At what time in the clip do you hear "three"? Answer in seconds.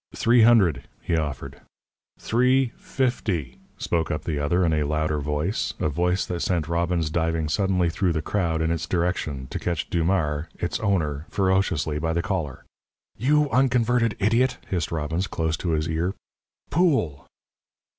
0.15-0.41, 2.17-2.71